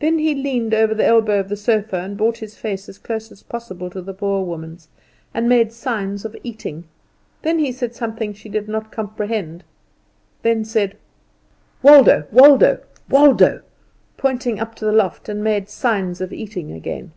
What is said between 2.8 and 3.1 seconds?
as